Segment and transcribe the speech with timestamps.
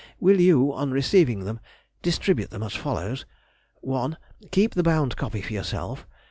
[0.19, 1.59] Will you, on receiving them,
[2.01, 4.17] distribute them as follows:—1.
[4.49, 6.15] Keep the bound copy for yourself; 2.